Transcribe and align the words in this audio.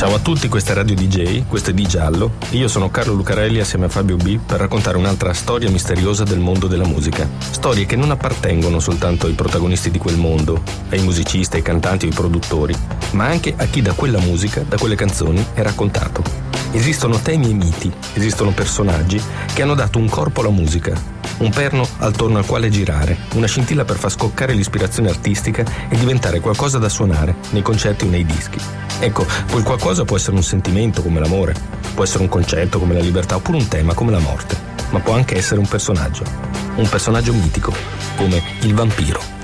Ciao 0.00 0.14
a 0.14 0.18
tutti, 0.18 0.48
questa 0.48 0.72
è 0.72 0.74
Radio 0.76 0.94
DJ, 0.94 1.42
questo 1.46 1.68
è 1.68 1.72
Di 1.74 1.86
Giallo 1.86 2.36
e 2.48 2.56
io 2.56 2.68
sono 2.68 2.90
Carlo 2.90 3.12
Lucarelli 3.12 3.60
assieme 3.60 3.84
a 3.84 3.90
Fabio 3.90 4.16
B 4.16 4.38
per 4.38 4.58
raccontare 4.58 4.96
un'altra 4.96 5.34
storia 5.34 5.68
misteriosa 5.68 6.24
del 6.24 6.38
mondo 6.38 6.68
della 6.68 6.86
musica. 6.86 7.28
Storie 7.50 7.84
che 7.84 7.96
non 7.96 8.10
appartengono 8.10 8.80
soltanto 8.80 9.26
ai 9.26 9.34
protagonisti 9.34 9.90
di 9.90 9.98
quel 9.98 10.16
mondo, 10.16 10.62
ai 10.88 11.02
musicisti, 11.02 11.56
ai 11.56 11.62
cantanti 11.62 12.06
o 12.06 12.08
ai 12.08 12.14
produttori, 12.14 12.74
ma 13.10 13.26
anche 13.26 13.52
a 13.54 13.66
chi 13.66 13.82
da 13.82 13.92
quella 13.92 14.20
musica, 14.20 14.62
da 14.66 14.78
quelle 14.78 14.94
canzoni 14.94 15.44
è 15.52 15.60
raccontato. 15.60 16.22
Esistono 16.72 17.20
temi 17.20 17.50
e 17.50 17.52
miti, 17.52 17.92
esistono 18.14 18.52
personaggi 18.52 19.20
che 19.52 19.60
hanno 19.60 19.74
dato 19.74 19.98
un 19.98 20.08
corpo 20.08 20.40
alla 20.40 20.48
musica, 20.48 20.98
un 21.40 21.50
perno 21.50 21.86
attorno 21.98 22.38
al 22.38 22.46
quale 22.46 22.70
girare, 22.70 23.18
una 23.34 23.46
scintilla 23.46 23.84
per 23.84 23.96
far 23.96 24.10
scoccare 24.10 24.54
l'ispirazione 24.54 25.10
artistica 25.10 25.62
e 25.90 25.96
diventare 25.98 26.40
qualcosa 26.40 26.78
da 26.78 26.88
suonare 26.88 27.34
nei 27.50 27.60
concerti 27.60 28.06
o 28.06 28.08
nei 28.08 28.24
dischi. 28.24 28.58
Ecco, 29.02 29.26
quel 29.50 29.62
qualcosa 29.62 30.04
può 30.04 30.16
essere 30.16 30.36
un 30.36 30.42
sentimento 30.42 31.00
come 31.00 31.20
l'amore, 31.20 31.54
può 31.94 32.04
essere 32.04 32.22
un 32.22 32.28
concetto 32.28 32.78
come 32.78 32.92
la 32.92 33.00
libertà 33.00 33.36
oppure 33.36 33.56
un 33.56 33.66
tema 33.66 33.94
come 33.94 34.10
la 34.10 34.18
morte, 34.18 34.54
ma 34.90 35.00
può 35.00 35.14
anche 35.14 35.36
essere 35.36 35.58
un 35.58 35.66
personaggio, 35.66 36.22
un 36.76 36.86
personaggio 36.86 37.32
mitico 37.32 37.72
come 38.16 38.42
il 38.60 38.74
vampiro. 38.74 39.39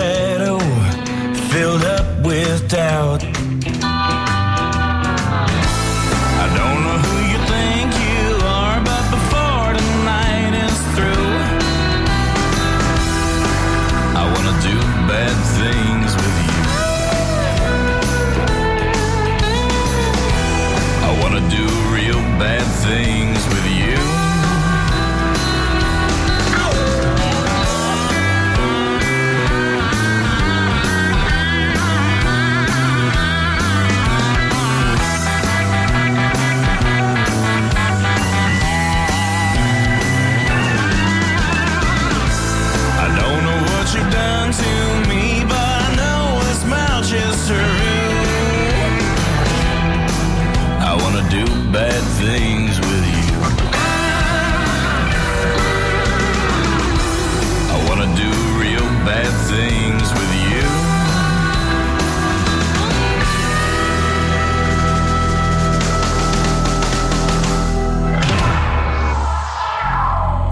Shadow 0.00 0.58
filled 1.50 1.84
up 1.84 2.06
with 2.24 2.66
doubt. 2.70 3.29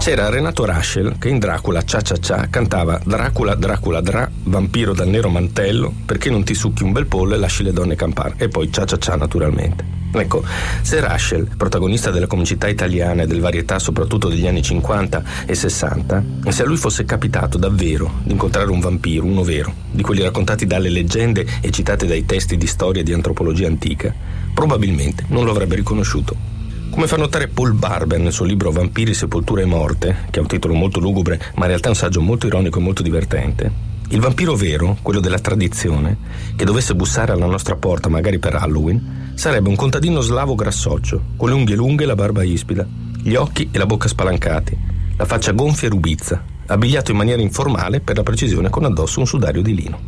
C'era 0.09 0.27
Renato 0.27 0.65
Raschel 0.65 1.17
che 1.19 1.29
in 1.29 1.37
Dracula 1.37 1.83
Cia 1.83 2.01
Cia 2.01 2.17
Cia 2.17 2.47
cantava 2.49 2.99
Dracula 3.05 3.53
Dracula 3.53 4.01
Dra, 4.01 4.27
vampiro 4.45 4.91
dal 4.95 5.07
nero 5.07 5.29
mantello, 5.29 5.93
perché 6.03 6.31
non 6.31 6.43
ti 6.43 6.55
succhi 6.55 6.81
un 6.81 6.91
bel 6.91 7.05
pollo 7.05 7.35
e 7.35 7.37
lasci 7.37 7.61
le 7.61 7.71
donne 7.71 7.93
campare. 7.93 8.33
E 8.37 8.47
poi 8.47 8.71
Cia 8.73 8.85
Cia 8.85 8.97
Cia 8.97 9.15
naturalmente. 9.15 9.85
Ecco, 10.11 10.43
se 10.81 10.99
Raschel, 10.99 11.47
protagonista 11.55 12.09
della 12.09 12.25
comicità 12.25 12.67
italiana 12.67 13.21
e 13.21 13.27
del 13.27 13.39
varietà 13.39 13.77
soprattutto 13.77 14.29
degli 14.29 14.47
anni 14.47 14.63
50 14.63 15.23
e 15.45 15.53
60, 15.53 16.23
e 16.43 16.51
se 16.51 16.63
a 16.63 16.65
lui 16.65 16.77
fosse 16.77 17.05
capitato 17.05 17.59
davvero 17.59 18.13
di 18.23 18.31
incontrare 18.31 18.71
un 18.71 18.79
vampiro, 18.79 19.27
uno 19.27 19.43
vero, 19.43 19.71
di 19.91 20.01
quelli 20.01 20.23
raccontati 20.23 20.65
dalle 20.65 20.89
leggende 20.89 21.45
e 21.61 21.69
citati 21.69 22.07
dai 22.07 22.25
testi 22.25 22.57
di 22.57 22.65
storia 22.65 23.01
e 23.01 23.05
di 23.05 23.13
antropologia 23.13 23.67
antica, 23.67 24.11
probabilmente 24.55 25.25
non 25.27 25.45
lo 25.45 25.51
avrebbe 25.51 25.75
riconosciuto. 25.75 26.48
Come 26.89 27.07
fa 27.07 27.17
notare 27.17 27.47
Paul 27.47 27.73
Barber 27.73 28.19
nel 28.19 28.33
suo 28.33 28.45
libro 28.45 28.71
Vampiri, 28.71 29.13
Sepoltura 29.13 29.61
e 29.61 29.65
Morte, 29.65 30.25
che 30.29 30.39
ha 30.39 30.41
un 30.41 30.47
titolo 30.47 30.73
molto 30.73 30.99
lugubre, 30.99 31.39
ma 31.55 31.61
in 31.61 31.67
realtà 31.67 31.87
è 31.87 31.91
un 31.91 31.95
saggio 31.95 32.21
molto 32.21 32.47
ironico 32.47 32.79
e 32.79 32.81
molto 32.81 33.01
divertente, 33.01 33.87
il 34.11 34.21
vampiro 34.21 34.55
vero, 34.55 34.97
quello 35.03 35.19
della 35.19 35.37
tradizione, 35.37 36.17
che 36.55 36.65
dovesse 36.65 36.95
bussare 36.95 37.31
alla 37.31 37.45
nostra 37.45 37.75
porta 37.75 38.09
magari 38.09 38.39
per 38.39 38.55
Halloween, 38.55 39.33
sarebbe 39.35 39.69
un 39.69 39.75
contadino 39.75 40.19
slavo 40.19 40.55
grassoccio, 40.55 41.21
con 41.37 41.49
le 41.49 41.53
unghie 41.53 41.75
lunghe 41.75 42.05
e 42.05 42.07
la 42.07 42.15
barba 42.15 42.41
ispida, 42.41 42.87
gli 43.21 43.35
occhi 43.35 43.69
e 43.71 43.77
la 43.77 43.85
bocca 43.85 44.07
spalancati, 44.07 44.75
la 45.15 45.25
faccia 45.25 45.51
gonfia 45.51 45.87
e 45.87 45.91
rubizza, 45.91 46.43
abbigliato 46.65 47.11
in 47.11 47.17
maniera 47.17 47.39
informale 47.39 47.99
per 47.99 48.17
la 48.17 48.23
precisione 48.23 48.71
con 48.71 48.83
addosso 48.83 49.19
un 49.19 49.27
sudario 49.27 49.61
di 49.61 49.75
lino. 49.75 49.99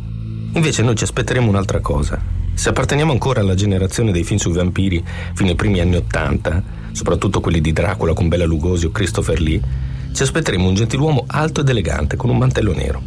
Invece 0.54 0.82
noi 0.82 0.96
ci 0.96 1.04
aspetteremo 1.04 1.48
un'altra 1.48 1.78
cosa. 1.78 2.41
Se 2.62 2.68
apparteniamo 2.68 3.10
ancora 3.10 3.40
alla 3.40 3.56
generazione 3.56 4.12
dei 4.12 4.22
film 4.22 4.38
sui 4.38 4.52
vampiri 4.52 5.02
fino 5.34 5.48
ai 5.48 5.56
primi 5.56 5.80
anni 5.80 5.96
Ottanta, 5.96 6.62
soprattutto 6.92 7.40
quelli 7.40 7.60
di 7.60 7.72
Dracula 7.72 8.12
con 8.12 8.28
Bella 8.28 8.44
Lugosi 8.44 8.86
o 8.86 8.92
Christopher 8.92 9.40
Lee, 9.40 9.60
ci 10.12 10.22
aspetteremo 10.22 10.68
un 10.68 10.74
gentiluomo 10.74 11.24
alto 11.26 11.62
ed 11.62 11.68
elegante 11.68 12.14
con 12.14 12.30
un 12.30 12.38
mantello 12.38 12.72
nero. 12.72 13.02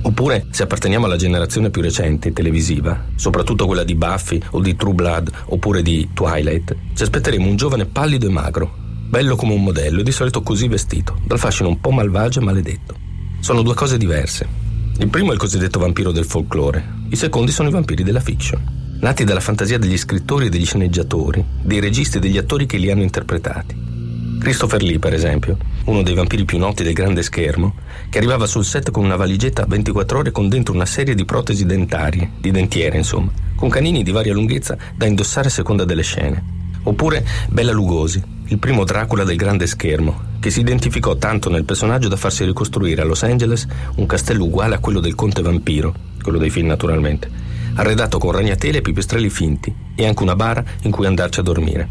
Oppure, 0.00 0.46
se 0.48 0.62
apparteniamo 0.62 1.04
alla 1.04 1.16
generazione 1.16 1.68
più 1.68 1.82
recente, 1.82 2.32
televisiva, 2.32 3.04
soprattutto 3.16 3.66
quella 3.66 3.84
di 3.84 3.94
Buffy 3.94 4.40
o 4.52 4.60
di 4.60 4.74
True 4.74 4.94
Blood 4.94 5.30
oppure 5.48 5.82
di 5.82 6.08
Twilight, 6.14 6.74
ci 6.94 7.02
aspetteremo 7.02 7.46
un 7.46 7.56
giovane 7.56 7.84
pallido 7.84 8.26
e 8.26 8.30
magro, 8.30 8.76
bello 9.10 9.36
come 9.36 9.52
un 9.52 9.62
modello 9.62 10.00
e 10.00 10.04
di 10.04 10.10
solito 10.10 10.40
così 10.40 10.68
vestito, 10.68 11.18
dal 11.22 11.38
fascino 11.38 11.68
un 11.68 11.80
po' 11.80 11.90
malvagio 11.90 12.40
e 12.40 12.44
maledetto. 12.44 12.94
Sono 13.40 13.60
due 13.60 13.74
cose 13.74 13.98
diverse. 13.98 14.48
Il 14.96 15.08
primo 15.08 15.32
è 15.32 15.34
il 15.34 15.38
cosiddetto 15.38 15.78
vampiro 15.78 16.12
del 16.12 16.24
folklore, 16.24 16.94
i 17.10 17.16
secondi 17.16 17.52
sono 17.52 17.68
i 17.68 17.72
vampiri 17.72 18.02
della 18.02 18.20
fiction 18.20 18.75
nati 19.00 19.24
dalla 19.24 19.40
fantasia 19.40 19.78
degli 19.78 19.96
scrittori 19.96 20.46
e 20.46 20.48
degli 20.48 20.64
sceneggiatori, 20.64 21.44
dei 21.62 21.80
registi 21.80 22.16
e 22.16 22.20
degli 22.20 22.38
attori 22.38 22.66
che 22.66 22.78
li 22.78 22.90
hanno 22.90 23.02
interpretati. 23.02 23.94
Christopher 24.38 24.82
Lee, 24.82 24.98
per 24.98 25.12
esempio, 25.12 25.56
uno 25.86 26.02
dei 26.02 26.14
vampiri 26.14 26.44
più 26.44 26.58
noti 26.58 26.82
del 26.82 26.92
grande 26.92 27.22
schermo, 27.22 27.74
che 28.08 28.18
arrivava 28.18 28.46
sul 28.46 28.64
set 28.64 28.90
con 28.90 29.04
una 29.04 29.16
valigetta 29.16 29.62
a 29.62 29.66
24 29.66 30.18
ore 30.18 30.30
con 30.30 30.48
dentro 30.48 30.74
una 30.74 30.86
serie 30.86 31.14
di 31.14 31.24
protesi 31.24 31.66
dentarie, 31.66 32.30
di 32.38 32.50
dentiere 32.50 32.96
insomma, 32.96 33.32
con 33.56 33.68
canini 33.68 34.02
di 34.02 34.12
varia 34.12 34.32
lunghezza 34.32 34.76
da 34.94 35.06
indossare 35.06 35.48
a 35.48 35.50
seconda 35.50 35.84
delle 35.84 36.02
scene. 36.02 36.54
Oppure 36.84 37.26
Bella 37.48 37.72
Lugosi, 37.72 38.22
il 38.46 38.58
primo 38.58 38.84
Dracula 38.84 39.24
del 39.24 39.36
grande 39.36 39.66
schermo, 39.66 40.20
che 40.38 40.50
si 40.50 40.60
identificò 40.60 41.16
tanto 41.16 41.50
nel 41.50 41.64
personaggio 41.64 42.06
da 42.06 42.16
farsi 42.16 42.44
ricostruire 42.44 43.02
a 43.02 43.04
Los 43.04 43.24
Angeles 43.24 43.66
un 43.96 44.06
castello 44.06 44.44
uguale 44.44 44.76
a 44.76 44.78
quello 44.78 45.00
del 45.00 45.16
conte 45.16 45.42
vampiro, 45.42 45.92
quello 46.22 46.38
dei 46.38 46.50
film 46.50 46.68
naturalmente, 46.68 47.28
arredato 47.76 48.18
con 48.18 48.32
ragnatele 48.32 48.78
e 48.78 48.82
pipistrelli 48.82 49.30
finti 49.30 49.74
e 49.94 50.06
anche 50.06 50.22
una 50.22 50.36
bara 50.36 50.62
in 50.82 50.90
cui 50.90 51.06
andarci 51.06 51.40
a 51.40 51.42
dormire. 51.42 51.88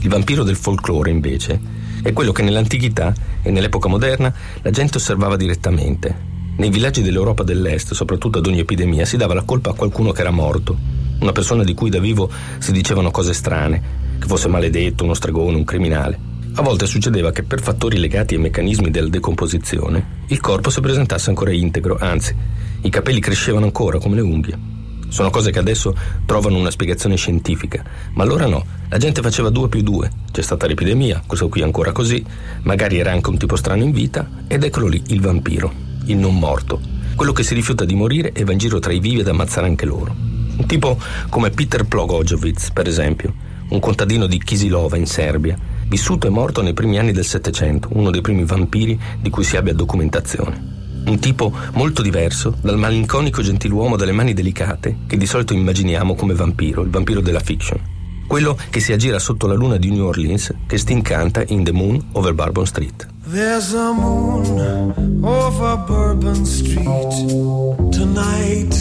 Il 0.00 0.08
vampiro 0.08 0.42
del 0.42 0.56
folklore, 0.56 1.10
invece, 1.10 1.60
è 2.02 2.12
quello 2.12 2.32
che 2.32 2.42
nell'antichità 2.42 3.12
e 3.42 3.50
nell'epoca 3.50 3.88
moderna 3.88 4.32
la 4.62 4.70
gente 4.70 4.98
osservava 4.98 5.36
direttamente. 5.36 6.34
Nei 6.56 6.70
villaggi 6.70 7.02
dell'Europa 7.02 7.42
dell'Est, 7.42 7.92
soprattutto 7.92 8.38
ad 8.38 8.46
ogni 8.46 8.60
epidemia, 8.60 9.04
si 9.04 9.16
dava 9.16 9.34
la 9.34 9.42
colpa 9.42 9.70
a 9.70 9.74
qualcuno 9.74 10.12
che 10.12 10.20
era 10.20 10.30
morto, 10.30 10.76
una 11.20 11.32
persona 11.32 11.64
di 11.64 11.74
cui 11.74 11.90
da 11.90 11.98
vivo 11.98 12.30
si 12.58 12.72
dicevano 12.72 13.10
cose 13.10 13.34
strane, 13.34 14.04
che 14.18 14.26
fosse 14.26 14.48
maledetto, 14.48 15.04
uno 15.04 15.14
stregone, 15.14 15.56
un 15.56 15.64
criminale. 15.64 16.18
A 16.54 16.62
volte 16.62 16.86
succedeva 16.86 17.32
che 17.32 17.42
per 17.42 17.60
fattori 17.60 17.98
legati 17.98 18.34
ai 18.34 18.40
meccanismi 18.40 18.90
della 18.90 19.10
decomposizione 19.10 20.24
il 20.28 20.40
corpo 20.40 20.70
si 20.70 20.80
presentasse 20.80 21.28
ancora 21.28 21.52
integro, 21.52 21.98
anzi, 22.00 22.34
i 22.82 22.88
capelli 22.88 23.20
crescevano 23.20 23.66
ancora 23.66 23.98
come 23.98 24.14
le 24.14 24.22
unghie. 24.22 24.75
Sono 25.08 25.30
cose 25.30 25.50
che 25.50 25.58
adesso 25.58 25.94
trovano 26.24 26.58
una 26.58 26.70
spiegazione 26.70 27.16
scientifica, 27.16 27.82
ma 28.12 28.22
allora 28.22 28.46
no, 28.46 28.64
la 28.88 28.98
gente 28.98 29.22
faceva 29.22 29.50
due 29.50 29.68
più 29.68 29.82
due, 29.82 30.10
c'è 30.30 30.42
stata 30.42 30.66
l'epidemia, 30.66 31.22
questo 31.26 31.48
qui 31.48 31.62
ancora 31.62 31.92
così, 31.92 32.24
magari 32.62 32.98
era 32.98 33.12
anche 33.12 33.30
un 33.30 33.38
tipo 33.38 33.56
strano 33.56 33.82
in 33.82 33.92
vita, 33.92 34.28
ed 34.46 34.64
eccolo 34.64 34.88
lì, 34.88 35.02
il 35.08 35.20
vampiro, 35.20 35.72
il 36.06 36.16
non 36.16 36.38
morto, 36.38 36.80
quello 37.14 37.32
che 37.32 37.42
si 37.42 37.54
rifiuta 37.54 37.84
di 37.84 37.94
morire 37.94 38.32
e 38.32 38.44
va 38.44 38.52
in 38.52 38.58
giro 38.58 38.78
tra 38.78 38.92
i 38.92 39.00
vivi 39.00 39.20
ad 39.20 39.28
ammazzare 39.28 39.66
anche 39.66 39.86
loro. 39.86 40.14
Un 40.56 40.66
tipo 40.66 40.98
come 41.28 41.50
Peter 41.50 41.84
Plogojevich, 41.84 42.72
per 42.72 42.86
esempio, 42.86 43.34
un 43.68 43.80
contadino 43.80 44.26
di 44.26 44.38
Kisilova 44.38 44.96
in 44.96 45.06
Serbia, 45.06 45.58
vissuto 45.88 46.26
e 46.26 46.30
morto 46.30 46.62
nei 46.62 46.74
primi 46.74 46.98
anni 46.98 47.12
del 47.12 47.24
Settecento, 47.24 47.88
uno 47.92 48.10
dei 48.10 48.20
primi 48.20 48.44
vampiri 48.44 48.98
di 49.20 49.30
cui 49.30 49.44
si 49.44 49.56
abbia 49.56 49.72
documentazione. 49.72 50.75
Un 51.06 51.18
tipo 51.20 51.52
molto 51.74 52.02
diverso 52.02 52.56
dal 52.60 52.76
malinconico 52.76 53.40
gentiluomo 53.40 53.96
dalle 53.96 54.12
mani 54.12 54.34
delicate 54.34 54.96
che 55.06 55.16
di 55.16 55.26
solito 55.26 55.54
immaginiamo 55.54 56.16
come 56.16 56.34
vampiro, 56.34 56.82
il 56.82 56.90
vampiro 56.90 57.20
della 57.20 57.38
fiction. 57.38 57.80
Quello 58.26 58.58
che 58.70 58.80
si 58.80 58.92
aggira 58.92 59.20
sotto 59.20 59.46
la 59.46 59.54
luna 59.54 59.76
di 59.76 59.90
New 59.90 60.04
Orleans 60.04 60.52
che 60.66 60.78
stincanta 60.78 61.44
in 61.46 61.62
The 61.62 61.70
Moon 61.70 62.08
over 62.12 62.34
Bourbon 62.34 62.66
Street. 62.66 63.06
There's 63.30 63.72
a 63.72 63.92
moon 63.92 65.22
over 65.22 65.76
Bourbon 65.86 66.44
Street 66.44 67.92
tonight. 67.92 68.74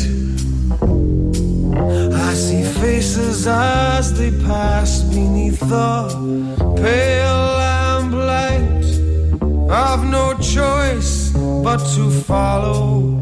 I 2.12 2.34
see 2.34 2.64
faces 2.80 3.46
as 3.46 4.14
they 4.14 4.32
pass 4.32 5.04
beneath 5.04 5.60
the 5.60 6.25
to 11.84 12.10
follow 12.10 13.22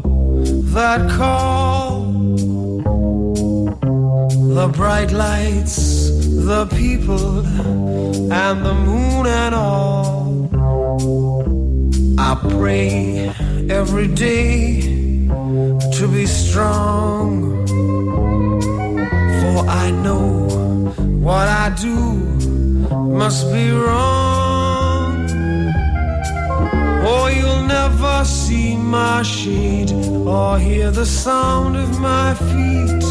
that 0.74 1.10
call. 1.10 2.02
The 4.54 4.68
bright 4.68 5.10
lights, 5.10 6.10
the 6.50 6.66
people, 6.66 7.44
and 8.32 8.64
the 8.64 8.74
moon 8.74 9.26
and 9.26 9.54
all. 9.54 10.48
I 12.16 12.36
pray 12.58 13.32
every 13.68 14.06
day 14.06 14.82
to 15.96 16.08
be 16.08 16.26
strong, 16.26 17.66
for 19.40 19.68
I 19.68 19.90
know 19.90 20.46
what 21.18 21.48
I 21.48 21.74
do 21.80 21.96
must 22.92 23.52
be 23.52 23.72
wrong. 23.72 24.23
See 28.24 28.76
my 28.76 29.22
shade 29.22 29.92
or 30.26 30.58
hear 30.58 30.90
the 30.90 31.04
sound 31.04 31.76
of 31.76 32.00
my 32.00 32.34
feet 32.34 33.04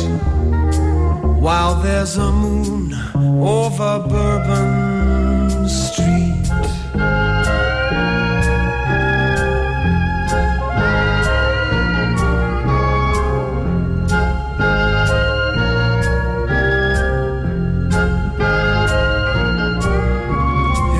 while 1.39 1.75
there's 1.81 2.17
a 2.17 2.31
moon 2.31 2.93
over 3.41 3.99
Bourbon 4.09 5.69
Street. 5.69 6.49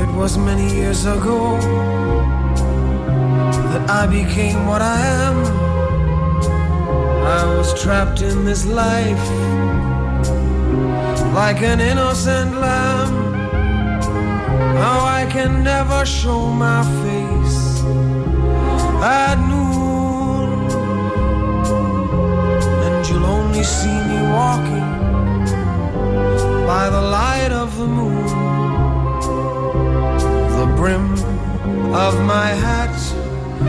It 0.02 0.10
was 0.16 0.38
many 0.38 0.76
years 0.76 1.06
ago 1.06 2.03
that 3.74 3.90
I 3.90 4.06
became 4.06 4.68
what 4.68 4.84
I 4.84 5.00
am. 5.26 5.38
I 7.40 7.58
was 7.58 7.74
trapped 7.82 8.22
in 8.22 8.46
this 8.46 8.68
life 8.68 9.26
like 11.34 11.64
an 11.64 11.80
innocent 11.82 12.52
lamb. 12.66 13.14
Now 14.76 15.00
I 15.20 15.26
can 15.28 15.64
never 15.64 16.06
show 16.06 16.42
my 16.52 16.84
face 17.02 17.82
at 19.02 19.38
noon, 19.52 20.50
and 22.86 23.10
you'll 23.10 23.26
only 23.26 23.64
see 23.64 23.98
me 24.12 24.20
walking 24.38 24.90
by 26.68 26.92
the 26.92 27.02
light 27.02 27.52
of 27.52 27.76
the 27.80 27.88
moon. 27.88 28.26
The 30.60 30.68
brim 30.78 31.14
of 32.06 32.14
my 32.34 32.50
hat 32.66 33.23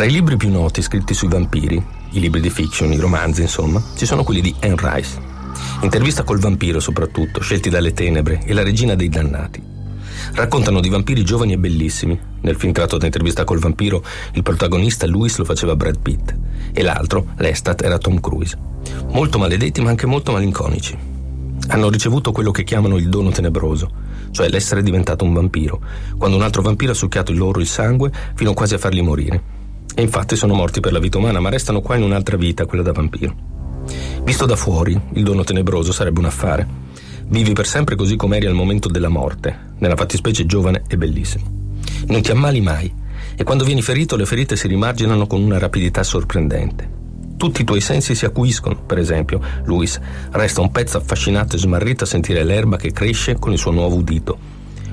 Tra 0.00 0.08
i 0.08 0.12
libri 0.12 0.38
più 0.38 0.48
noti 0.48 0.80
scritti 0.80 1.12
sui 1.12 1.28
vampiri, 1.28 1.76
i 2.12 2.20
libri 2.20 2.40
di 2.40 2.48
fiction, 2.48 2.90
i 2.90 2.96
romanzi, 2.96 3.42
insomma, 3.42 3.82
ci 3.96 4.06
sono 4.06 4.24
quelli 4.24 4.40
di 4.40 4.54
Anne 4.60 4.76
Rice. 4.78 5.20
Intervista 5.82 6.22
col 6.22 6.38
vampiro 6.38 6.80
soprattutto, 6.80 7.42
scelti 7.42 7.68
dalle 7.68 7.92
tenebre, 7.92 8.40
e 8.46 8.54
la 8.54 8.62
regina 8.62 8.94
dei 8.94 9.10
dannati. 9.10 9.62
Raccontano 10.32 10.80
di 10.80 10.88
vampiri 10.88 11.22
giovani 11.22 11.52
e 11.52 11.58
bellissimi. 11.58 12.18
Nel 12.40 12.56
film 12.56 12.72
tratto 12.72 12.96
da 12.96 13.04
intervista 13.04 13.44
col 13.44 13.58
vampiro, 13.58 14.02
il 14.32 14.42
protagonista 14.42 15.06
Louis 15.06 15.36
lo 15.36 15.44
faceva 15.44 15.76
Brad 15.76 15.98
Pitt 16.00 16.34
e 16.72 16.82
l'altro, 16.82 17.26
l'Estat, 17.36 17.82
era 17.82 17.98
Tom 17.98 18.20
Cruise. 18.20 18.56
Molto 19.08 19.36
maledetti 19.36 19.82
ma 19.82 19.90
anche 19.90 20.06
molto 20.06 20.32
malinconici. 20.32 20.96
Hanno 21.68 21.90
ricevuto 21.90 22.32
quello 22.32 22.52
che 22.52 22.64
chiamano 22.64 22.96
il 22.96 23.10
dono 23.10 23.28
tenebroso, 23.32 23.90
cioè 24.30 24.48
l'essere 24.48 24.82
diventato 24.82 25.26
un 25.26 25.34
vampiro, 25.34 25.78
quando 26.16 26.38
un 26.38 26.42
altro 26.42 26.62
vampiro 26.62 26.92
ha 26.92 26.94
succhiato 26.94 27.32
il 27.32 27.36
loro 27.36 27.60
il 27.60 27.66
sangue 27.66 28.10
fino 28.34 28.54
quasi 28.54 28.72
a 28.72 28.78
farli 28.78 29.02
morire. 29.02 29.58
E 29.94 30.02
infatti 30.02 30.36
sono 30.36 30.54
morti 30.54 30.80
per 30.80 30.92
la 30.92 30.98
vita 30.98 31.18
umana, 31.18 31.40
ma 31.40 31.50
restano 31.50 31.80
qua 31.80 31.96
in 31.96 32.02
un'altra 32.02 32.36
vita, 32.36 32.66
quella 32.66 32.82
da 32.82 32.92
vampiro. 32.92 33.34
Visto 34.22 34.46
da 34.46 34.56
fuori, 34.56 34.98
il 35.14 35.24
dono 35.24 35.44
tenebroso 35.44 35.92
sarebbe 35.92 36.20
un 36.20 36.26
affare. 36.26 36.66
Vivi 37.26 37.52
per 37.52 37.66
sempre 37.66 37.96
così 37.96 38.16
come 38.16 38.36
eri 38.36 38.46
al 38.46 38.54
momento 38.54 38.88
della 38.88 39.08
morte, 39.08 39.74
nella 39.78 39.96
fattispecie 39.96 40.46
giovane 40.46 40.82
e 40.88 40.96
bellissimo. 40.96 41.44
Non 42.06 42.22
ti 42.22 42.30
ammali 42.30 42.60
mai, 42.60 42.92
e 43.36 43.44
quando 43.44 43.64
vieni 43.64 43.82
ferito 43.82 44.16
le 44.16 44.26
ferite 44.26 44.56
si 44.56 44.68
rimarginano 44.68 45.26
con 45.26 45.42
una 45.42 45.58
rapidità 45.58 46.02
sorprendente. 46.02 46.98
Tutti 47.36 47.62
i 47.62 47.64
tuoi 47.64 47.80
sensi 47.80 48.14
si 48.14 48.26
acuiscono, 48.26 48.82
per 48.82 48.98
esempio, 48.98 49.40
Luis 49.64 49.98
resta 50.32 50.60
un 50.60 50.70
pezzo 50.70 50.98
affascinato 50.98 51.56
e 51.56 51.58
smarrito 51.58 52.04
a 52.04 52.06
sentire 52.06 52.44
l'erba 52.44 52.76
che 52.76 52.92
cresce 52.92 53.38
con 53.38 53.52
il 53.52 53.58
suo 53.58 53.70
nuovo 53.70 53.96
udito, 53.96 54.38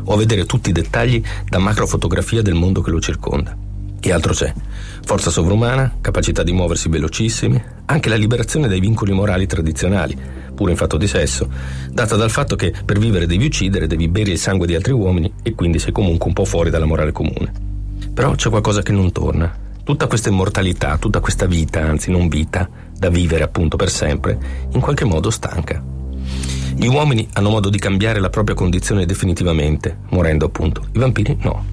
o 0.03 0.13
a 0.13 0.17
vedere 0.17 0.45
tutti 0.45 0.69
i 0.69 0.73
dettagli 0.73 1.21
da 1.49 1.57
macrofotografia 1.59 2.41
del 2.41 2.53
mondo 2.53 2.81
che 2.81 2.91
lo 2.91 3.01
circonda. 3.01 3.55
Che 3.99 4.13
altro 4.13 4.31
c'è? 4.31 4.53
Forza 5.07 5.29
sovrumana, 5.29 5.99
capacità 6.01 6.43
di 6.43 6.51
muoversi 6.51 6.89
velocissimi, 6.89 7.63
anche 7.85 8.09
la 8.09 8.17
liberazione 8.17 8.67
dai 8.67 8.81
vincoli 8.81 9.13
morali 9.13 9.47
tradizionali, 9.47 10.13
pure 10.53 10.71
in 10.71 10.77
fatto 10.77 10.97
di 10.97 11.07
sesso, 11.07 11.49
data 11.89 12.17
dal 12.17 12.29
fatto 12.29 12.57
che 12.57 12.73
per 12.83 12.99
vivere 12.99 13.25
devi 13.25 13.45
uccidere, 13.45 13.87
devi 13.87 14.09
bere 14.09 14.31
il 14.31 14.37
sangue 14.37 14.67
di 14.67 14.75
altri 14.75 14.91
uomini 14.91 15.31
e 15.43 15.55
quindi 15.55 15.79
sei 15.79 15.93
comunque 15.93 16.27
un 16.27 16.33
po' 16.33 16.43
fuori 16.43 16.69
dalla 16.69 16.83
morale 16.85 17.13
comune. 17.13 17.53
Però 18.13 18.35
c'è 18.35 18.49
qualcosa 18.49 18.81
che 18.81 18.91
non 18.91 19.13
torna. 19.13 19.49
Tutta 19.81 20.07
questa 20.07 20.27
immortalità, 20.27 20.97
tutta 20.97 21.21
questa 21.21 21.45
vita, 21.45 21.79
anzi 21.79 22.11
non 22.11 22.27
vita, 22.27 22.69
da 22.91 23.07
vivere 23.07 23.45
appunto 23.45 23.77
per 23.77 23.89
sempre, 23.89 24.37
in 24.73 24.81
qualche 24.81 25.05
modo 25.05 25.29
stanca. 25.29 25.81
Gli 26.75 26.87
uomini 26.87 27.25
hanno 27.31 27.49
modo 27.49 27.69
di 27.69 27.79
cambiare 27.79 28.19
la 28.19 28.29
propria 28.29 28.57
condizione 28.57 29.05
definitivamente, 29.05 29.99
morendo 30.09 30.47
appunto. 30.47 30.85
I 30.91 30.99
vampiri 30.99 31.37
no. 31.43 31.63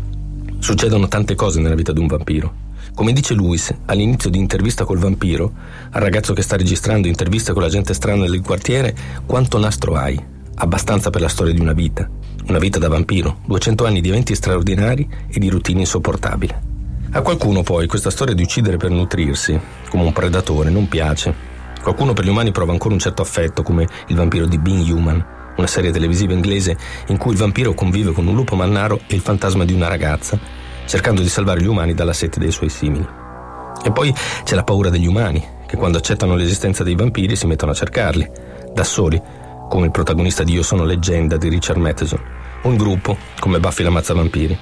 Succedono 0.60 1.08
tante 1.08 1.34
cose 1.34 1.60
nella 1.60 1.74
vita 1.74 1.92
di 1.92 1.98
un 1.98 2.06
vampiro. 2.06 2.62
Come 2.94 3.12
dice 3.12 3.34
Lewis 3.34 3.74
all'inizio 3.86 4.30
di 4.30 4.38
intervista 4.38 4.84
col 4.84 4.98
vampiro, 4.98 5.52
al 5.90 6.00
ragazzo 6.00 6.32
che 6.32 6.42
sta 6.42 6.56
registrando 6.56 7.08
interviste 7.08 7.52
con 7.52 7.60
la 7.60 7.68
gente 7.68 7.92
strana 7.92 8.24
del 8.28 8.40
quartiere, 8.40 8.94
quanto 9.26 9.58
nastro 9.58 9.96
hai? 9.96 10.22
Abbastanza 10.56 11.10
per 11.10 11.20
la 11.20 11.28
storia 11.28 11.52
di 11.52 11.60
una 11.60 11.72
vita. 11.72 12.08
Una 12.46 12.58
vita 12.58 12.78
da 12.78 12.86
vampiro, 12.86 13.38
200 13.46 13.84
anni 13.84 14.00
di 14.00 14.10
eventi 14.10 14.36
straordinari 14.36 15.08
e 15.26 15.40
di 15.40 15.48
routine 15.48 15.80
insopportabili. 15.80 16.54
A 17.10 17.20
qualcuno 17.20 17.64
poi 17.64 17.88
questa 17.88 18.10
storia 18.10 18.32
di 18.32 18.44
uccidere 18.44 18.76
per 18.76 18.90
nutrirsi, 18.90 19.58
come 19.88 20.04
un 20.04 20.12
predatore, 20.12 20.70
non 20.70 20.86
piace. 20.86 21.34
Qualcuno 21.82 22.12
per 22.12 22.24
gli 22.24 22.28
umani 22.28 22.52
prova 22.52 22.70
ancora 22.70 22.94
un 22.94 23.00
certo 23.00 23.22
affetto, 23.22 23.64
come 23.64 23.88
il 24.06 24.14
vampiro 24.14 24.46
di 24.46 24.58
Being 24.58 24.88
Human, 24.88 25.24
una 25.56 25.66
serie 25.66 25.90
televisiva 25.90 26.32
inglese 26.32 26.76
in 27.08 27.16
cui 27.16 27.32
il 27.32 27.38
vampiro 27.38 27.74
convive 27.74 28.12
con 28.12 28.28
un 28.28 28.36
lupo 28.36 28.54
mannaro 28.54 29.00
e 29.08 29.16
il 29.16 29.20
fantasma 29.20 29.64
di 29.64 29.72
una 29.72 29.88
ragazza, 29.88 30.38
cercando 30.86 31.22
di 31.22 31.28
salvare 31.28 31.60
gli 31.60 31.66
umani 31.66 31.94
dalla 31.94 32.12
sete 32.12 32.38
dei 32.38 32.50
suoi 32.50 32.68
simili. 32.68 33.06
E 33.82 33.92
poi 33.92 34.14
c'è 34.44 34.54
la 34.54 34.64
paura 34.64 34.90
degli 34.90 35.06
umani, 35.06 35.44
che 35.66 35.76
quando 35.76 35.98
accettano 35.98 36.36
l'esistenza 36.36 36.84
dei 36.84 36.94
vampiri 36.94 37.36
si 37.36 37.46
mettono 37.46 37.72
a 37.72 37.74
cercarli, 37.74 38.30
da 38.72 38.84
soli, 38.84 39.20
come 39.68 39.86
il 39.86 39.92
protagonista 39.92 40.42
di 40.42 40.52
Io 40.52 40.62
sono 40.62 40.84
leggenda 40.84 41.36
di 41.36 41.48
Richard 41.48 41.78
Matheson, 41.78 42.20
o 42.62 42.70
in 42.70 42.76
gruppo, 42.76 43.16
come 43.38 43.60
Buffy 43.60 43.82
la 43.82 43.90
mazza 43.90 44.14
vampiri. 44.14 44.56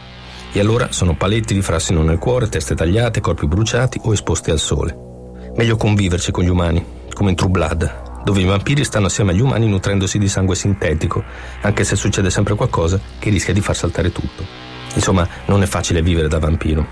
E 0.53 0.61
allora 0.61 0.89
sono 0.91 1.15
paletti 1.15 1.55
di 1.55 1.63
frassino 1.63 2.03
nel 2.03 2.19
cuore, 2.19 2.49
teste 2.49 2.75
tagliate, 2.75 3.21
corpi 3.21 3.47
bruciati 3.47 4.01
o 4.05 4.13
esposti 4.13 4.51
al 4.51 4.59
sole. 4.59 4.97
Meglio 5.57 5.77
conviverci 5.77 6.31
con 6.31 6.45
gli 6.45 6.49
umani, 6.49 6.85
come 7.15 7.31
in 7.31 7.37
True 7.37 7.51
Blood, 7.51 8.23
dove 8.25 8.41
i 8.41 8.45
vampiri 8.45 8.85
stanno 8.85 9.07
assieme 9.07 9.33
agli 9.33 9.41
umani 9.41 9.67
nutrendosi 9.67 10.19
di 10.19 10.29
sangue 10.29 10.55
sintetico, 10.55 11.23
anche 11.63 11.85
se 11.85 11.97
succede 11.97 12.31
sempre 12.31 12.55
qualcosa 12.55 13.01
che 13.19 13.31
rischia 13.31 13.55
di 13.55 13.61
far 13.61 13.77
saltare 13.77 14.13
tutto. 14.13 14.72
Insomma, 14.95 15.27
non 15.47 15.63
è 15.63 15.67
facile 15.67 16.03
vivere 16.03 16.29
da 16.29 16.39
vampiro. 16.39 16.87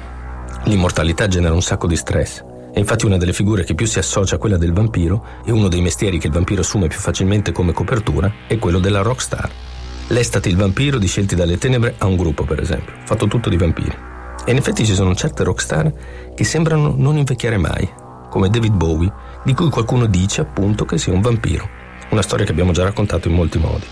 L'immortalità 0.64 1.28
genera 1.28 1.54
un 1.54 1.62
sacco 1.62 1.86
di 1.86 1.96
stress. 1.96 2.44
E 2.72 2.78
infatti 2.78 3.04
una 3.04 3.16
delle 3.16 3.32
figure 3.32 3.64
che 3.64 3.74
più 3.74 3.86
si 3.86 3.98
associa 3.98 4.36
a 4.36 4.38
quella 4.38 4.56
del 4.56 4.72
vampiro 4.72 5.24
e 5.44 5.50
uno 5.50 5.68
dei 5.68 5.80
mestieri 5.80 6.18
che 6.18 6.28
il 6.28 6.32
vampiro 6.32 6.60
assume 6.60 6.86
più 6.86 6.98
facilmente 6.98 7.50
come 7.50 7.72
copertura 7.72 8.32
è 8.46 8.58
quello 8.58 8.78
della 8.78 9.02
rockstar. 9.02 9.50
L'estate 10.08 10.48
il 10.48 10.56
vampiro 10.56 10.98
di 10.98 11.06
Scelti 11.06 11.34
dalle 11.34 11.58
tenebre 11.58 11.94
ha 11.98 12.06
un 12.06 12.16
gruppo, 12.16 12.44
per 12.44 12.60
esempio, 12.60 12.94
fatto 13.04 13.26
tutto 13.26 13.48
di 13.48 13.56
vampiri. 13.56 13.96
E 14.44 14.50
in 14.50 14.56
effetti 14.56 14.84
ci 14.84 14.94
sono 14.94 15.14
certe 15.14 15.44
rockstar 15.44 15.92
che 16.34 16.44
sembrano 16.44 16.94
non 16.96 17.16
invecchiare 17.16 17.58
mai, 17.58 17.88
come 18.28 18.48
David 18.48 18.74
Bowie, 18.74 19.12
di 19.44 19.52
cui 19.52 19.68
qualcuno 19.68 20.06
dice 20.06 20.40
appunto 20.40 20.84
che 20.84 20.98
sia 20.98 21.12
un 21.12 21.20
vampiro. 21.20 21.68
Una 22.10 22.22
storia 22.22 22.44
che 22.44 22.52
abbiamo 22.52 22.72
già 22.72 22.84
raccontato 22.84 23.28
in 23.28 23.34
molti 23.34 23.58
modi. 23.58 23.86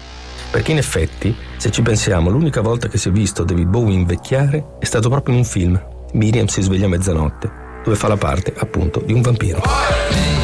Perché 0.50 0.73
in 0.73 0.78
effetti, 0.78 1.37
se 1.59 1.71
ci 1.71 1.83
pensiamo, 1.83 2.31
l'unica 2.31 2.62
volta 2.62 2.88
che 2.88 2.97
si 2.97 3.09
è 3.09 3.12
visto 3.12 3.45
David 3.45 3.69
Bowie 3.69 3.95
invecchiare 3.95 4.76
è 4.78 4.85
stato 4.87 5.11
proprio 5.11 5.35
in 5.35 5.40
un 5.40 5.47
film, 5.47 5.81
Miriam 6.12 6.47
si 6.47 6.62
sveglia 6.62 6.87
a 6.87 6.88
mezzanotte, 6.88 7.50
dove 7.85 7.97
fa 7.97 8.09
la 8.09 8.17
parte 8.17 8.55
appunto 8.57 9.02
di 9.05 9.12
un 9.12 9.21
vampiro. 9.21 10.38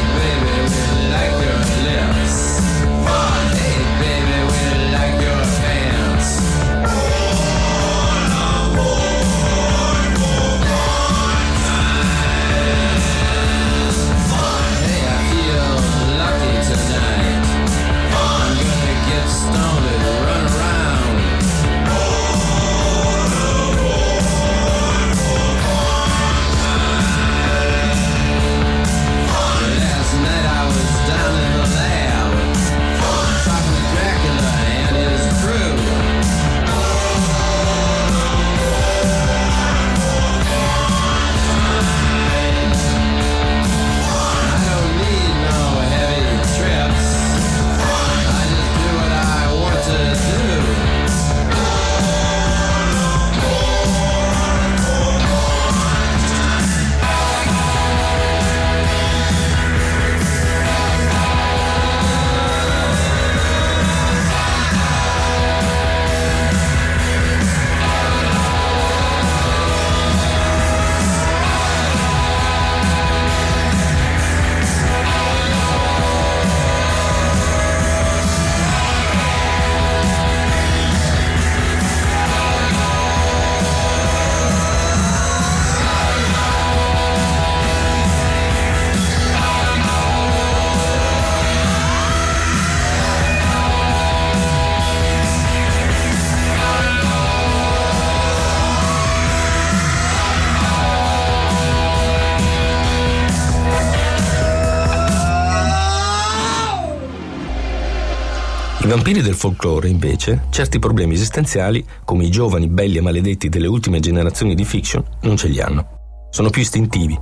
I 108.85 108.87
vampiri 108.87 109.23
del 109.23 109.33
folklore, 109.33 109.89
invece, 109.89 110.43
certi 110.51 110.77
problemi 110.77 111.15
esistenziali, 111.15 111.83
come 112.03 112.25
i 112.25 112.29
giovani 112.29 112.67
belli 112.67 112.97
e 112.97 113.01
maledetti 113.01 113.49
delle 113.49 113.65
ultime 113.65 113.99
generazioni 113.99 114.53
di 114.53 114.63
fiction, 114.63 115.03
non 115.21 115.37
ce 115.37 115.47
li 115.47 115.59
hanno. 115.59 116.27
Sono 116.29 116.51
più 116.51 116.61
istintivi. 116.61 117.19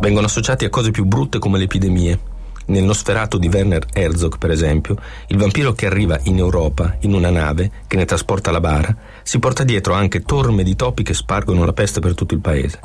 Vengono 0.00 0.26
associati 0.26 0.64
a 0.64 0.68
cose 0.68 0.90
più 0.90 1.04
brutte 1.04 1.38
come 1.38 1.58
le 1.58 1.64
epidemie. 1.64 2.18
Nel 2.66 2.82
Nosferato 2.82 3.38
di 3.38 3.46
Werner 3.46 3.86
Herzog, 3.92 4.36
per 4.36 4.50
esempio, 4.50 4.96
il 5.28 5.36
vampiro 5.36 5.74
che 5.74 5.86
arriva 5.86 6.18
in 6.24 6.38
Europa 6.38 6.96
in 7.02 7.14
una 7.14 7.30
nave 7.30 7.70
che 7.86 7.96
ne 7.96 8.04
trasporta 8.04 8.50
la 8.50 8.58
bara 8.58 8.92
si 9.22 9.38
porta 9.38 9.62
dietro 9.62 9.94
anche 9.94 10.22
torme 10.22 10.64
di 10.64 10.74
topi 10.74 11.04
che 11.04 11.14
spargono 11.14 11.64
la 11.64 11.72
peste 11.72 12.00
per 12.00 12.14
tutto 12.14 12.34
il 12.34 12.40
paese. 12.40 12.80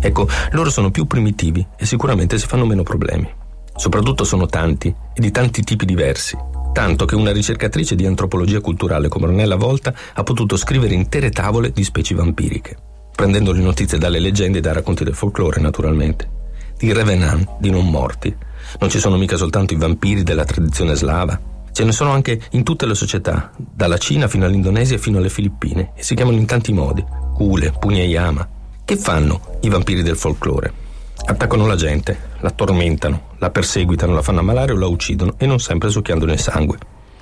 Ecco, 0.00 0.26
loro 0.50 0.70
sono 0.70 0.90
più 0.90 1.06
primitivi 1.06 1.64
e 1.76 1.86
sicuramente 1.86 2.36
si 2.36 2.48
fanno 2.48 2.66
meno 2.66 2.82
problemi. 2.82 3.32
Soprattutto 3.76 4.24
sono 4.24 4.46
tanti 4.46 4.88
e 4.88 5.20
di 5.20 5.30
tanti 5.30 5.62
tipi 5.62 5.84
diversi, 5.84 6.36
tanto 6.72 7.04
che 7.04 7.14
una 7.14 7.32
ricercatrice 7.32 7.94
di 7.94 8.06
antropologia 8.06 8.60
culturale 8.60 9.08
come 9.08 9.26
Ornella 9.26 9.56
Volta 9.56 9.94
ha 10.14 10.22
potuto 10.22 10.56
scrivere 10.56 10.94
intere 10.94 11.30
tavole 11.30 11.72
di 11.72 11.84
specie 11.84 12.14
vampiriche, 12.14 12.76
prendendo 13.14 13.52
le 13.52 13.60
notizie 13.60 13.98
dalle 13.98 14.18
leggende 14.18 14.58
e 14.58 14.60
dai 14.60 14.74
racconti 14.74 15.04
del 15.04 15.14
folklore, 15.14 15.60
naturalmente. 15.60 16.38
Di 16.78 16.92
revenant, 16.92 17.56
di 17.58 17.70
non 17.70 17.88
morti. 17.88 18.34
Non 18.78 18.88
ci 18.88 18.98
sono 18.98 19.16
mica 19.16 19.36
soltanto 19.36 19.74
i 19.74 19.78
vampiri 19.78 20.22
della 20.22 20.44
tradizione 20.44 20.94
slava, 20.94 21.38
ce 21.72 21.84
ne 21.84 21.92
sono 21.92 22.10
anche 22.10 22.40
in 22.50 22.62
tutte 22.62 22.86
le 22.86 22.94
società, 22.94 23.50
dalla 23.56 23.98
Cina 23.98 24.28
fino 24.28 24.44
all'Indonesia 24.44 24.98
fino 24.98 25.18
alle 25.18 25.28
Filippine, 25.28 25.92
e 25.94 26.02
si 26.02 26.14
chiamano 26.14 26.36
in 26.36 26.46
tanti 26.46 26.72
modi, 26.72 27.04
Kule, 27.34 27.72
Punyayama. 27.78 28.48
Che 28.84 28.96
fanno 28.96 29.58
i 29.60 29.68
vampiri 29.68 30.02
del 30.02 30.16
folklore? 30.16 30.79
Attaccano 31.24 31.66
la 31.66 31.76
gente, 31.76 32.18
la 32.40 32.50
tormentano, 32.50 33.34
la 33.38 33.50
perseguitano, 33.50 34.14
la 34.14 34.22
fanno 34.22 34.40
ammalare 34.40 34.72
o 34.72 34.76
la 34.76 34.86
uccidono 34.86 35.34
e 35.36 35.46
non 35.46 35.60
sempre 35.60 35.90
succhiandone 35.90 36.32
il 36.32 36.40
sangue. 36.40 36.78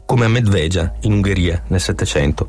Come 0.07 0.25
a 0.25 0.29
Medveja, 0.29 0.95
in 1.01 1.13
Ungheria, 1.13 1.63
nel 1.69 1.81
Settecento, 1.81 2.49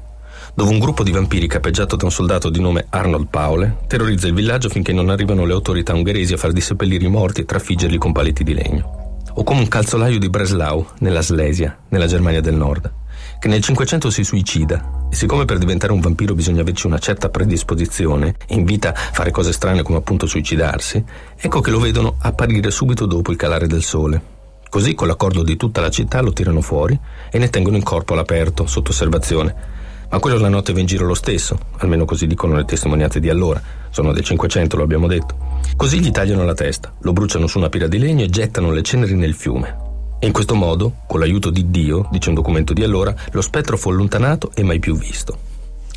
dove 0.53 0.71
un 0.71 0.79
gruppo 0.79 1.03
di 1.03 1.11
vampiri 1.11 1.47
capeggiato 1.47 1.95
da 1.95 2.05
un 2.05 2.11
soldato 2.11 2.49
di 2.49 2.61
nome 2.61 2.85
Arnold 2.89 3.27
Paule 3.29 3.77
terrorizza 3.87 4.27
il 4.27 4.33
villaggio 4.33 4.69
finché 4.69 4.93
non 4.93 5.09
arrivano 5.09 5.45
le 5.45 5.53
autorità 5.53 5.93
ungheresi 5.93 6.33
a 6.33 6.37
far 6.37 6.51
disseppellire 6.51 7.05
i 7.05 7.09
morti 7.09 7.41
e 7.41 7.45
trafiggerli 7.45 7.97
con 7.97 8.11
paletti 8.11 8.43
di 8.43 8.53
legno. 8.53 9.21
O 9.33 9.43
come 9.43 9.61
un 9.61 9.67
calzolaio 9.67 10.19
di 10.19 10.29
Breslau, 10.29 10.85
nella 10.99 11.21
Slesia, 11.21 11.77
nella 11.89 12.07
Germania 12.07 12.41
del 12.41 12.55
Nord, 12.55 12.91
che 13.39 13.47
nel 13.47 13.61
Cinquecento 13.61 14.09
si 14.09 14.23
suicida 14.23 14.98
e 15.09 15.15
siccome 15.15 15.45
per 15.45 15.57
diventare 15.57 15.91
un 15.91 15.99
vampiro 15.99 16.35
bisogna 16.35 16.61
averci 16.61 16.85
una 16.85 16.99
certa 16.99 17.29
predisposizione 17.29 18.35
e 18.45 18.55
invita 18.55 18.93
a 18.93 18.95
fare 18.95 19.31
cose 19.31 19.51
strane 19.51 19.81
come 19.81 19.97
appunto 19.97 20.27
suicidarsi, 20.27 21.03
ecco 21.35 21.61
che 21.61 21.71
lo 21.71 21.79
vedono 21.79 22.15
apparire 22.19 22.69
subito 22.69 23.05
dopo 23.05 23.31
il 23.31 23.37
calare 23.37 23.67
del 23.67 23.83
sole. 23.83 24.37
Così 24.69 24.93
con 24.93 25.07
l'accordo 25.07 25.41
di 25.41 25.57
tutta 25.57 25.81
la 25.81 25.89
città 25.89 26.21
lo 26.21 26.31
tirano 26.31 26.61
fuori 26.61 26.97
e 27.31 27.39
ne 27.39 27.49
tengono 27.49 27.75
in 27.75 27.83
corpo 27.83 28.13
all'aperto, 28.13 28.67
sotto 28.67 28.91
osservazione. 28.91 29.77
Ma 30.11 30.19
quello 30.19 30.37
la 30.37 30.49
notte 30.49 30.73
va 30.73 30.79
in 30.79 30.85
giro 30.85 31.05
lo 31.05 31.15
stesso, 31.15 31.57
almeno 31.77 32.05
così 32.05 32.27
dicono 32.27 32.55
le 32.55 32.65
testimonianze 32.65 33.19
di 33.19 33.29
allora, 33.29 33.61
sono 33.89 34.13
del 34.13 34.23
Cinquecento, 34.23 34.77
lo 34.77 34.83
abbiamo 34.83 35.07
detto. 35.07 35.35
Così 35.75 35.99
gli 35.99 36.11
tagliano 36.11 36.43
la 36.43 36.53
testa, 36.53 36.93
lo 36.99 37.13
bruciano 37.13 37.47
su 37.47 37.57
una 37.57 37.69
pira 37.69 37.87
di 37.87 37.97
legno 37.97 38.23
e 38.23 38.29
gettano 38.29 38.71
le 38.71 38.83
ceneri 38.83 39.15
nel 39.15 39.33
fiume. 39.33 39.88
E 40.19 40.27
in 40.27 40.33
questo 40.33 40.53
modo, 40.53 40.93
con 41.07 41.19
l'aiuto 41.19 41.49
di 41.49 41.71
Dio, 41.71 42.07
dice 42.11 42.29
un 42.29 42.35
documento 42.35 42.73
di 42.73 42.83
allora, 42.83 43.15
lo 43.31 43.41
spettro 43.41 43.77
fu 43.77 43.89
allontanato 43.89 44.51
e 44.53 44.63
mai 44.63 44.79
più 44.79 44.97
visto. 44.97 45.47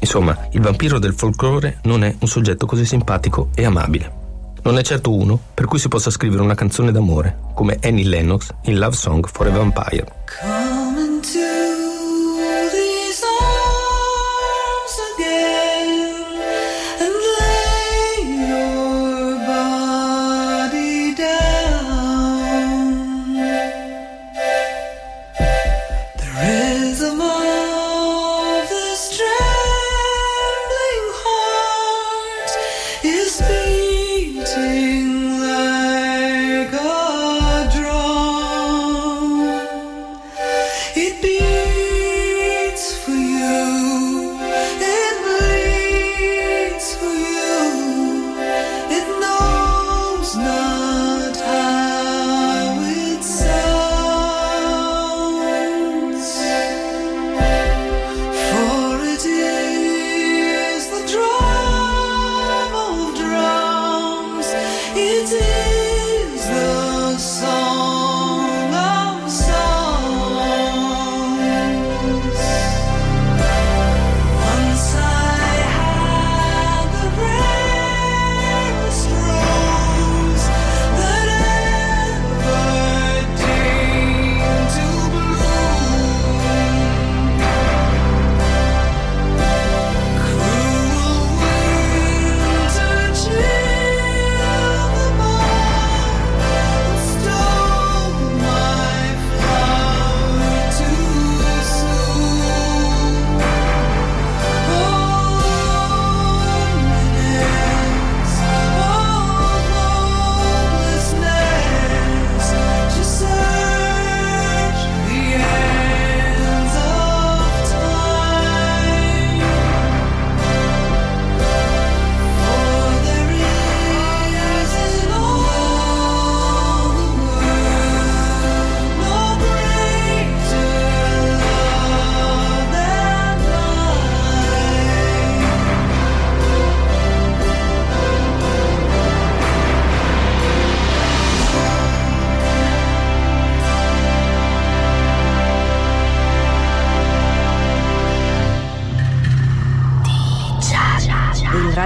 Insomma, 0.01 0.49
il 0.53 0.61
vampiro 0.61 0.99
del 0.99 1.15
folklore 1.15 1.79
non 1.83 2.05
è 2.05 2.15
un 2.19 2.29
soggetto 2.29 2.67
così 2.67 2.85
simpatico 2.85 3.51
e 3.55 3.65
amabile. 3.65 4.21
Non 4.63 4.79
è 4.79 4.83
certo 4.83 5.13
uno 5.13 5.39
per 5.53 5.67
cui 5.67 5.81
si 5.81 5.89
possa 5.89 6.11
scrivere 6.11 6.43
una 6.43 6.55
canzone 6.55 6.93
d'amore, 6.93 7.37
come 7.55 7.79
Annie 7.83 8.05
Lennox 8.05 8.51
in 8.65 8.79
Love 8.79 8.95
Song 8.95 9.27
for 9.27 9.49
a 9.49 9.51
Vampire. 9.51 10.62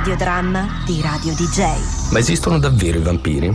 Radiodramma 0.07 0.85
di 0.87 1.01
Radio 1.01 1.33
DJ. 1.35 2.12
Ma 2.12 2.21
esistono 2.21 2.61
davvero 2.61 2.99
i 2.99 3.03
vampiri? 3.03 3.53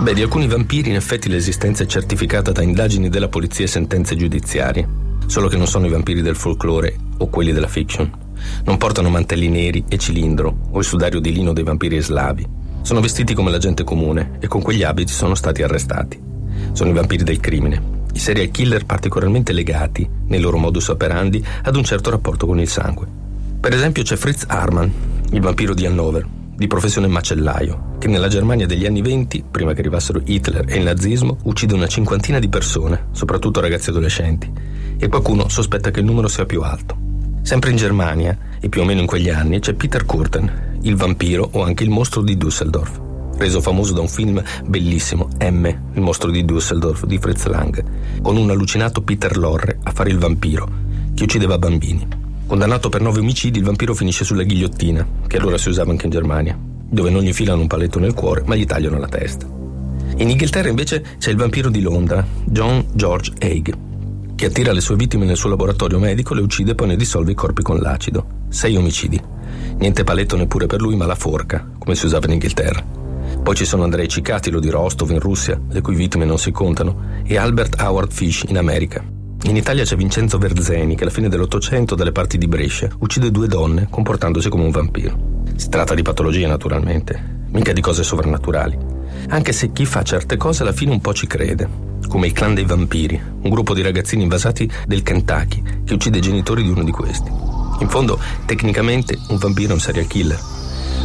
Beh, 0.00 0.12
di 0.12 0.22
alcuni 0.22 0.48
vampiri 0.48 0.88
in 0.88 0.96
effetti 0.96 1.28
l'esistenza 1.28 1.84
è 1.84 1.86
certificata 1.86 2.50
da 2.50 2.62
indagini 2.62 3.08
della 3.08 3.28
polizia 3.28 3.64
e 3.64 3.68
sentenze 3.68 4.16
giudiziarie. 4.16 4.88
Solo 5.26 5.46
che 5.46 5.56
non 5.56 5.68
sono 5.68 5.86
i 5.86 5.90
vampiri 5.90 6.20
del 6.20 6.34
folklore 6.34 6.96
o 7.18 7.28
quelli 7.28 7.52
della 7.52 7.68
fiction. 7.68 8.10
Non 8.64 8.76
portano 8.76 9.08
mantelli 9.08 9.46
neri 9.46 9.84
e 9.88 9.98
cilindro 9.98 10.52
o 10.68 10.80
il 10.80 10.84
sudario 10.84 11.20
di 11.20 11.32
lino 11.32 11.52
dei 11.52 11.62
vampiri 11.62 12.00
slavi. 12.00 12.44
Sono 12.82 13.00
vestiti 13.00 13.34
come 13.34 13.52
la 13.52 13.58
gente 13.58 13.84
comune 13.84 14.38
e 14.40 14.48
con 14.48 14.60
quegli 14.60 14.82
abiti 14.82 15.12
sono 15.12 15.36
stati 15.36 15.62
arrestati. 15.62 16.20
Sono 16.72 16.90
i 16.90 16.94
vampiri 16.94 17.22
del 17.22 17.38
crimine, 17.38 17.80
i 18.14 18.18
serial 18.18 18.50
killer 18.50 18.84
particolarmente 18.84 19.52
legati, 19.52 20.08
nei 20.26 20.40
loro 20.40 20.58
modus 20.58 20.88
operandi, 20.88 21.44
ad 21.62 21.76
un 21.76 21.84
certo 21.84 22.10
rapporto 22.10 22.46
con 22.46 22.58
il 22.58 22.68
sangue. 22.68 23.06
Per 23.60 23.72
esempio 23.72 24.02
c'è 24.02 24.16
Fritz 24.16 24.44
Harman, 24.46 25.07
il 25.30 25.40
vampiro 25.40 25.74
di 25.74 25.84
Hannover, 25.84 26.26
di 26.56 26.66
professione 26.66 27.06
macellaio, 27.06 27.96
che 27.98 28.08
nella 28.08 28.28
Germania 28.28 28.66
degli 28.66 28.86
anni 28.86 29.02
venti, 29.02 29.44
prima 29.48 29.74
che 29.74 29.80
arrivassero 29.80 30.20
Hitler 30.24 30.64
e 30.66 30.78
il 30.78 30.84
nazismo, 30.84 31.36
uccide 31.44 31.74
una 31.74 31.86
cinquantina 31.86 32.38
di 32.38 32.48
persone, 32.48 33.08
soprattutto 33.12 33.60
ragazzi 33.60 33.90
adolescenti, 33.90 34.50
e 34.96 35.08
qualcuno 35.08 35.48
sospetta 35.48 35.90
che 35.90 36.00
il 36.00 36.06
numero 36.06 36.28
sia 36.28 36.46
più 36.46 36.62
alto. 36.62 36.96
Sempre 37.42 37.70
in 37.70 37.76
Germania, 37.76 38.36
e 38.60 38.68
più 38.68 38.80
o 38.80 38.84
meno 38.84 39.00
in 39.00 39.06
quegli 39.06 39.28
anni, 39.28 39.60
c'è 39.60 39.74
Peter 39.74 40.04
Kurten, 40.04 40.78
il 40.82 40.96
vampiro 40.96 41.48
o 41.52 41.62
anche 41.62 41.84
il 41.84 41.90
mostro 41.90 42.22
di 42.22 42.36
Düsseldorf, 42.36 43.00
reso 43.36 43.60
famoso 43.60 43.92
da 43.92 44.00
un 44.00 44.08
film 44.08 44.42
bellissimo, 44.66 45.28
M, 45.40 45.66
il 45.66 46.00
mostro 46.00 46.30
di 46.30 46.44
Düsseldorf, 46.44 47.04
di 47.04 47.18
Fritz 47.18 47.46
Lang, 47.46 47.84
con 48.22 48.36
un 48.36 48.50
allucinato 48.50 49.02
Peter 49.02 49.36
Lorre 49.36 49.78
a 49.82 49.92
fare 49.92 50.10
il 50.10 50.18
vampiro, 50.18 50.68
che 51.14 51.22
uccideva 51.22 51.58
bambini. 51.58 52.26
Condannato 52.48 52.88
per 52.88 53.02
nove 53.02 53.20
omicidi, 53.20 53.58
il 53.58 53.64
vampiro 53.64 53.92
finisce 53.92 54.24
sulla 54.24 54.42
ghigliottina, 54.42 55.06
che 55.26 55.36
allora 55.36 55.58
si 55.58 55.68
usava 55.68 55.90
anche 55.90 56.06
in 56.06 56.12
Germania, 56.12 56.58
dove 56.58 57.10
non 57.10 57.20
gli 57.20 57.26
infilano 57.26 57.60
un 57.60 57.66
paletto 57.66 57.98
nel 57.98 58.14
cuore, 58.14 58.42
ma 58.46 58.54
gli 58.54 58.64
tagliano 58.64 58.98
la 58.98 59.06
testa. 59.06 59.46
In 60.16 60.30
Inghilterra 60.30 60.70
invece 60.70 61.04
c'è 61.18 61.28
il 61.30 61.36
vampiro 61.36 61.68
di 61.68 61.82
Londra, 61.82 62.26
John 62.46 62.86
George 62.94 63.32
Haig, 63.38 63.76
che 64.34 64.46
attira 64.46 64.72
le 64.72 64.80
sue 64.80 64.96
vittime 64.96 65.26
nel 65.26 65.36
suo 65.36 65.50
laboratorio 65.50 65.98
medico, 65.98 66.32
le 66.32 66.40
uccide 66.40 66.70
e 66.70 66.74
poi 66.74 66.86
ne 66.86 66.96
dissolve 66.96 67.32
i 67.32 67.34
corpi 67.34 67.60
con 67.60 67.80
l'acido. 67.80 68.26
Sei 68.48 68.76
omicidi. 68.76 69.20
Niente 69.76 70.04
paletto 70.04 70.34
neppure 70.36 70.64
per 70.64 70.80
lui, 70.80 70.96
ma 70.96 71.04
la 71.04 71.16
forca, 71.16 71.68
come 71.78 71.94
si 71.96 72.06
usava 72.06 72.24
in 72.28 72.32
Inghilterra. 72.32 72.82
Poi 73.42 73.54
ci 73.54 73.66
sono 73.66 73.82
Andrei 73.82 74.08
Cicatilo 74.08 74.58
di 74.58 74.70
Rostov 74.70 75.10
in 75.10 75.20
Russia, 75.20 75.60
le 75.68 75.82
cui 75.82 75.94
vittime 75.94 76.24
non 76.24 76.38
si 76.38 76.50
contano, 76.50 77.20
e 77.24 77.36
Albert 77.36 77.78
Howard 77.78 78.10
Fish 78.10 78.44
in 78.48 78.56
America. 78.56 79.16
In 79.44 79.56
Italia 79.56 79.84
c'è 79.84 79.96
Vincenzo 79.96 80.36
Verzeni 80.36 80.96
che 80.96 81.04
alla 81.04 81.12
fine 81.12 81.28
dell'Ottocento 81.28 81.94
dalle 81.94 82.12
parti 82.12 82.38
di 82.38 82.48
Brescia 82.48 82.88
uccide 82.98 83.30
due 83.30 83.46
donne 83.46 83.86
comportandosi 83.88 84.48
come 84.48 84.64
un 84.64 84.70
vampiro. 84.70 85.16
Si 85.54 85.68
tratta 85.68 85.94
di 85.94 86.02
patologie 86.02 86.46
naturalmente, 86.46 87.46
mica 87.50 87.72
di 87.72 87.80
cose 87.80 88.02
sovrannaturali. 88.02 88.76
Anche 89.28 89.52
se 89.52 89.72
chi 89.72 89.86
fa 89.86 90.02
certe 90.02 90.36
cose 90.36 90.62
alla 90.62 90.72
fine 90.72 90.90
un 90.90 91.00
po' 91.00 91.14
ci 91.14 91.26
crede, 91.26 91.68
come 92.08 92.26
il 92.26 92.32
clan 92.32 92.54
dei 92.54 92.64
vampiri, 92.64 93.20
un 93.42 93.48
gruppo 93.48 93.74
di 93.74 93.82
ragazzini 93.82 94.24
invasati 94.24 94.70
del 94.86 95.02
Kentucky 95.02 95.62
che 95.84 95.94
uccide 95.94 96.18
i 96.18 96.22
genitori 96.22 96.62
di 96.64 96.70
uno 96.70 96.82
di 96.82 96.90
questi. 96.90 97.30
In 97.78 97.88
fondo, 97.88 98.18
tecnicamente, 98.44 99.16
un 99.28 99.36
vampiro 99.38 99.70
è 99.70 99.74
un 99.74 99.80
serial 99.80 100.08
killer, 100.08 100.40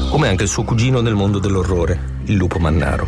come 0.09 0.27
anche 0.27 0.43
il 0.43 0.49
suo 0.49 0.63
cugino 0.63 1.01
nel 1.01 1.15
mondo 1.15 1.39
dell'orrore, 1.39 2.21
il 2.25 2.35
lupo 2.35 2.57
mannaro, 2.57 3.07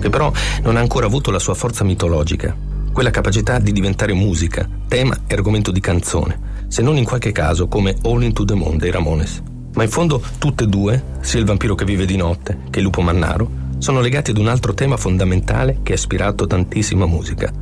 che 0.00 0.10
però 0.10 0.30
non 0.62 0.76
ha 0.76 0.80
ancora 0.80 1.06
avuto 1.06 1.30
la 1.30 1.38
sua 1.38 1.54
forza 1.54 1.82
mitologica, 1.82 2.54
quella 2.96 3.10
capacità 3.10 3.58
di 3.58 3.72
diventare 3.72 4.14
musica, 4.14 4.66
tema 4.88 5.14
e 5.26 5.34
argomento 5.34 5.70
di 5.70 5.80
canzone, 5.80 6.64
se 6.68 6.80
non 6.80 6.96
in 6.96 7.04
qualche 7.04 7.30
caso 7.30 7.68
come 7.68 7.94
All 8.04 8.22
Into 8.22 8.46
the 8.46 8.54
Moon 8.54 8.78
dei 8.78 8.90
Ramones. 8.90 9.42
Ma 9.74 9.82
in 9.82 9.90
fondo 9.90 10.18
tutte 10.38 10.64
e 10.64 10.66
due, 10.66 11.02
sia 11.20 11.38
il 11.38 11.44
vampiro 11.44 11.74
che 11.74 11.84
vive 11.84 12.06
di 12.06 12.16
notte 12.16 12.60
che 12.70 12.78
il 12.78 12.86
lupo 12.86 13.02
mannaro, 13.02 13.50
sono 13.76 14.00
legati 14.00 14.30
ad 14.30 14.38
un 14.38 14.48
altro 14.48 14.72
tema 14.72 14.96
fondamentale 14.96 15.80
che 15.82 15.92
ha 15.92 15.96
ispirato 15.96 16.46
tantissima 16.46 17.04
musica, 17.04 17.52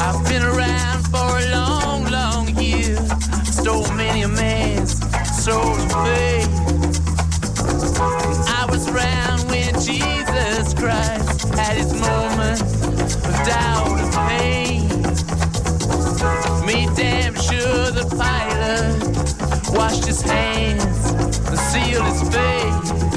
I've 0.00 0.28
been 0.28 0.42
around 0.42 1.06
for 1.08 1.38
a 1.38 1.50
long, 1.50 2.08
long 2.08 2.48
year. 2.58 2.96
Stole 3.44 3.88
many 3.94 4.22
a 4.22 4.28
man's 4.28 4.59
faith. 5.50 6.48
I 8.48 8.66
was 8.70 8.88
around 8.88 9.48
when 9.48 9.74
Jesus 9.80 10.74
Christ 10.74 11.48
had 11.54 11.76
his 11.76 11.92
moment 11.92 12.62
of 12.62 13.34
doubt 13.46 13.98
and 13.98 14.12
pain. 14.14 14.88
Me 16.66 16.86
damn 16.94 17.34
sure 17.34 17.90
the 17.90 18.06
pilot 18.16 19.74
washed 19.76 20.04
his 20.06 20.20
hands 20.20 21.10
and 21.48 21.58
sealed 21.58 22.06
his 22.06 22.22
face. 22.34 23.09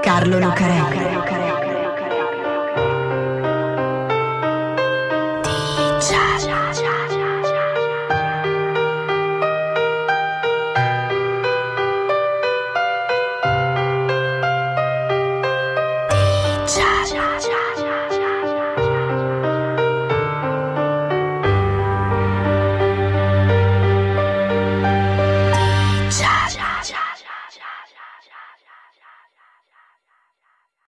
Carlo 0.00 0.38
Lucarelli. 0.38 1.51